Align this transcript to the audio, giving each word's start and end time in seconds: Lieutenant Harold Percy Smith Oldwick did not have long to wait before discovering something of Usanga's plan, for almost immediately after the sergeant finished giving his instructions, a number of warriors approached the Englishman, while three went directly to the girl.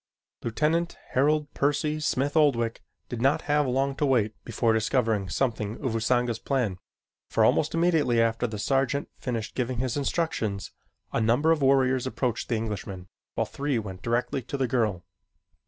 Lieutenant 0.43 0.97
Harold 1.09 1.53
Percy 1.53 1.99
Smith 1.99 2.35
Oldwick 2.35 2.81
did 3.07 3.21
not 3.21 3.43
have 3.43 3.67
long 3.67 3.95
to 3.97 4.05
wait 4.07 4.33
before 4.43 4.73
discovering 4.73 5.29
something 5.29 5.73
of 5.79 5.93
Usanga's 5.93 6.39
plan, 6.39 6.79
for 7.29 7.45
almost 7.45 7.75
immediately 7.75 8.19
after 8.19 8.47
the 8.47 8.57
sergeant 8.57 9.09
finished 9.19 9.53
giving 9.53 9.77
his 9.77 9.95
instructions, 9.95 10.71
a 11.13 11.21
number 11.21 11.51
of 11.51 11.61
warriors 11.61 12.07
approached 12.07 12.49
the 12.49 12.55
Englishman, 12.55 13.09
while 13.35 13.45
three 13.45 13.77
went 13.77 14.01
directly 14.01 14.41
to 14.41 14.57
the 14.57 14.67
girl. 14.67 15.03